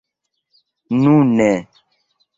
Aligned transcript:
nune 1.01 1.49